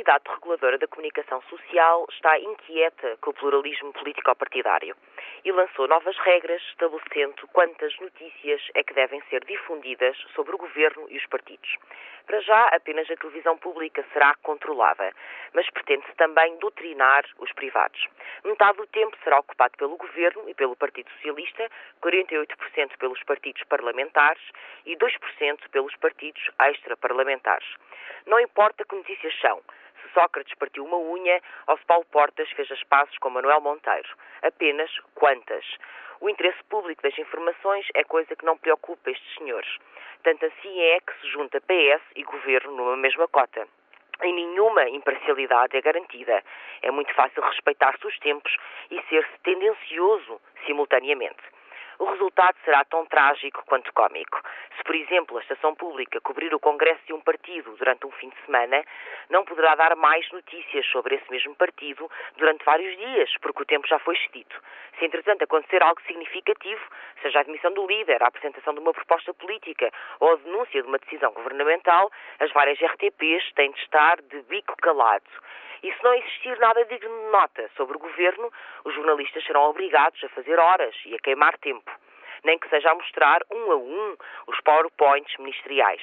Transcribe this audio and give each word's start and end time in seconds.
Entidade 0.00 0.24
reguladora 0.30 0.78
da 0.78 0.86
comunicação 0.86 1.42
social 1.42 2.06
está 2.08 2.38
inquieta 2.38 3.18
com 3.20 3.32
o 3.32 3.34
pluralismo 3.34 3.92
político-partidário 3.92 4.96
e 5.44 5.52
lançou 5.52 5.86
novas 5.86 6.16
regras 6.20 6.62
estabelecendo 6.70 7.46
quantas 7.48 7.94
notícias 8.00 8.62
é 8.72 8.82
que 8.82 8.94
devem 8.94 9.20
ser 9.28 9.44
difundidas 9.44 10.16
sobre 10.34 10.54
o 10.54 10.58
governo 10.58 11.06
e 11.10 11.18
os 11.18 11.26
partidos. 11.26 11.76
Para 12.26 12.40
já, 12.40 12.68
apenas 12.68 13.10
a 13.10 13.16
televisão 13.16 13.58
pública 13.58 14.02
será 14.14 14.34
controlada, 14.42 15.12
mas 15.52 15.68
pretende-se 15.68 16.14
também 16.14 16.56
doutrinar 16.56 17.26
os 17.38 17.52
privados. 17.52 18.06
Metade 18.42 18.78
do 18.78 18.86
tempo 18.86 19.14
será 19.22 19.40
ocupado 19.40 19.76
pelo 19.76 19.98
governo 19.98 20.48
e 20.48 20.54
pelo 20.54 20.76
Partido 20.76 21.10
Socialista, 21.10 21.68
48% 22.02 22.96
pelos 22.98 23.22
partidos 23.24 23.62
parlamentares 23.64 24.42
e 24.86 24.96
2% 24.96 25.68
pelos 25.70 25.94
partidos 25.96 26.50
extraparlamentares. 26.70 27.68
Não 28.26 28.38
importa 28.38 28.84
que 28.84 28.94
notícias 28.94 29.34
são, 29.40 29.60
Sócrates 30.12 30.54
partiu 30.54 30.84
uma 30.84 30.96
unha 30.96 31.40
ou 31.66 31.76
se 31.78 31.84
Paulo 31.84 32.04
Portas 32.06 32.50
fez 32.50 32.70
as 32.70 32.82
pazes 32.84 33.16
com 33.18 33.30
Manuel 33.30 33.60
Monteiro. 33.60 34.08
Apenas 34.42 34.90
quantas. 35.14 35.64
O 36.20 36.28
interesse 36.28 36.62
público 36.64 37.02
das 37.02 37.18
informações 37.18 37.86
é 37.94 38.04
coisa 38.04 38.36
que 38.36 38.44
não 38.44 38.58
preocupa 38.58 39.10
estes 39.10 39.34
senhores. 39.36 39.78
Tanto 40.22 40.44
assim 40.46 40.80
é 40.80 41.00
que 41.00 41.20
se 41.20 41.28
junta 41.28 41.60
PS 41.60 42.02
e 42.14 42.22
governo 42.22 42.76
numa 42.76 42.96
mesma 42.96 43.26
cota. 43.28 43.66
E 44.22 44.32
nenhuma 44.32 44.88
imparcialidade 44.88 45.76
é 45.76 45.80
garantida. 45.80 46.44
É 46.82 46.90
muito 46.90 47.12
fácil 47.14 47.42
respeitar-se 47.42 48.06
os 48.06 48.18
tempos 48.18 48.54
e 48.90 49.00
ser-se 49.08 49.38
tendencioso 49.42 50.40
simultaneamente 50.66 51.42
o 52.00 52.04
resultado 52.06 52.56
será 52.64 52.82
tão 52.86 53.04
trágico 53.04 53.62
quanto 53.66 53.92
cômico. 53.92 54.40
Se, 54.76 54.82
por 54.82 54.94
exemplo, 54.94 55.36
a 55.36 55.42
estação 55.42 55.74
pública 55.74 56.18
cobrir 56.22 56.52
o 56.54 56.58
congresso 56.58 57.00
de 57.06 57.12
um 57.12 57.20
partido 57.20 57.76
durante 57.76 58.06
um 58.06 58.10
fim 58.12 58.30
de 58.30 58.36
semana, 58.46 58.82
não 59.28 59.44
poderá 59.44 59.74
dar 59.74 59.94
mais 59.96 60.28
notícias 60.32 60.86
sobre 60.86 61.16
esse 61.16 61.30
mesmo 61.30 61.54
partido 61.54 62.10
durante 62.38 62.64
vários 62.64 62.96
dias, 62.96 63.30
porque 63.42 63.62
o 63.62 63.66
tempo 63.66 63.86
já 63.86 63.98
foi 63.98 64.14
excedido. 64.14 64.56
Se, 64.98 65.04
entretanto, 65.04 65.42
acontecer 65.44 65.82
algo 65.82 66.00
significativo, 66.06 66.80
seja 67.20 67.38
a 67.38 67.42
admissão 67.42 67.72
do 67.74 67.86
líder, 67.86 68.22
a 68.22 68.28
apresentação 68.28 68.72
de 68.72 68.80
uma 68.80 68.94
proposta 68.94 69.34
política 69.34 69.92
ou 70.20 70.32
a 70.32 70.36
denúncia 70.36 70.82
de 70.82 70.88
uma 70.88 70.98
decisão 70.98 71.32
governamental, 71.32 72.10
as 72.38 72.50
várias 72.52 72.80
RTPs 72.80 73.52
têm 73.54 73.72
de 73.72 73.80
estar 73.80 74.22
de 74.22 74.40
bico 74.42 74.74
calado. 74.78 75.30
E 75.82 75.92
se 75.92 76.04
não 76.04 76.14
existir 76.14 76.58
nada 76.58 76.84
digno 76.84 77.08
de 77.08 77.30
nota 77.30 77.70
sobre 77.76 77.96
o 77.96 78.00
governo, 78.00 78.52
os 78.84 78.94
jornalistas 78.94 79.44
serão 79.44 79.70
obrigados 79.70 80.22
a 80.22 80.28
fazer 80.30 80.58
horas 80.58 80.94
e 81.06 81.14
a 81.14 81.18
queimar 81.18 81.56
tempo, 81.58 81.90
nem 82.44 82.58
que 82.58 82.68
seja 82.68 82.90
a 82.90 82.94
mostrar 82.94 83.42
um 83.50 83.72
a 83.72 83.76
um 83.76 84.16
os 84.46 84.60
PowerPoints 84.60 85.36
ministeriais. 85.38 86.02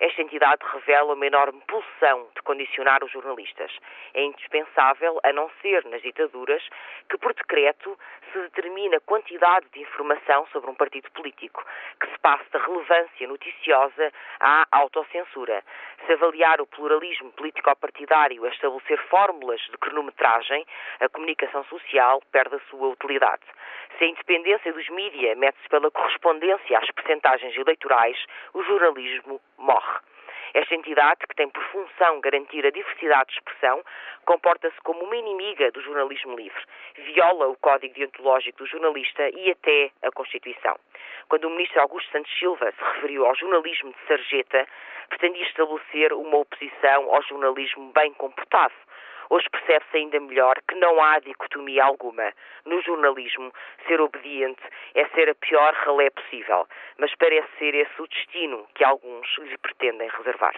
Esta 0.00 0.22
entidade 0.22 0.60
revela 0.72 1.14
uma 1.14 1.26
enorme 1.26 1.60
pulsão 1.68 2.28
de 2.34 2.42
condicionar 2.42 3.04
os 3.04 3.12
jornalistas. 3.12 3.70
É 4.12 4.22
indispensável, 4.22 5.20
a 5.22 5.32
não 5.32 5.48
ser 5.62 5.84
nas 5.86 6.02
ditaduras, 6.02 6.62
que 7.08 7.16
por 7.16 7.32
decreto 7.32 7.96
se 8.32 8.38
determine 8.40 8.96
a 8.96 9.00
quantidade 9.00 9.66
de 9.72 9.80
informação 9.80 10.46
sobre 10.48 10.68
um 10.68 10.74
partido 10.74 11.10
político, 11.12 11.64
que 12.00 12.10
se 12.10 12.18
passe 12.18 12.44
da 12.50 12.58
relevância 12.58 13.28
noticiosa 13.28 14.12
à 14.40 14.66
autocensura. 14.72 15.62
Se 16.06 16.12
avaliar 16.12 16.60
o 16.60 16.66
pluralismo 16.66 17.30
político-partidário 17.32 18.44
a 18.44 18.48
estabelecer 18.48 18.98
fórmulas 19.08 19.60
de 19.60 19.78
cronometragem, 19.78 20.66
a 21.00 21.08
comunicação 21.08 21.64
social 21.64 22.20
perde 22.32 22.56
a 22.56 22.60
sua 22.70 22.88
utilidade. 22.88 23.44
Se 23.98 24.04
a 24.04 24.08
independência 24.08 24.72
dos 24.72 24.88
mídia 24.88 25.36
mete-se 25.36 25.68
pela 25.68 25.90
correspondência 25.90 26.78
às 26.78 26.90
percentagens 26.90 27.56
eleitorais, 27.56 28.16
o 28.52 28.62
jornalismo 28.64 29.40
morre. 29.56 30.00
Esta 30.52 30.74
entidade, 30.74 31.26
que 31.28 31.34
tem 31.34 31.48
por 31.48 31.62
função 31.64 32.20
garantir 32.20 32.64
a 32.64 32.70
diversidade 32.70 33.30
de 33.30 33.38
expressão, 33.38 33.82
comporta-se 34.24 34.80
como 34.82 35.04
uma 35.04 35.16
inimiga 35.16 35.70
do 35.72 35.80
jornalismo 35.80 36.36
livre. 36.36 36.62
Viola 36.96 37.48
o 37.48 37.56
código 37.56 37.94
deontológico 37.94 38.58
do 38.58 38.66
jornalista 38.66 39.30
e 39.30 39.50
até 39.50 39.90
a 40.02 40.10
Constituição. 40.12 40.76
Quando 41.28 41.46
o 41.46 41.50
ministro 41.50 41.80
Augusto 41.80 42.10
Santos 42.10 42.32
Silva 42.38 42.72
se 42.72 42.84
referiu 42.94 43.26
ao 43.26 43.34
jornalismo 43.34 43.92
de 43.92 44.06
sarjeta, 44.06 44.66
pretendia 45.08 45.46
estabelecer 45.46 46.12
uma 46.12 46.38
oposição 46.38 47.14
ao 47.14 47.22
jornalismo 47.22 47.92
bem 47.92 48.12
comportado 48.14 48.74
Hoje 49.30 49.48
percebe-se 49.50 49.96
ainda 49.96 50.20
melhor 50.20 50.60
que 50.68 50.74
não 50.74 51.02
há 51.02 51.18
dicotomia 51.18 51.84
alguma. 51.84 52.32
No 52.64 52.80
jornalismo, 52.82 53.52
ser 53.86 54.00
obediente 54.00 54.62
é 54.94 55.06
ser 55.08 55.28
a 55.30 55.34
pior 55.34 55.74
ralé 55.74 56.10
possível, 56.10 56.66
mas 56.98 57.14
parece 57.16 57.48
ser 57.58 57.74
esse 57.74 58.02
o 58.02 58.06
destino 58.06 58.66
que 58.74 58.84
alguns 58.84 59.26
lhe 59.38 59.58
pretendem 59.58 60.08
reservar. 60.08 60.54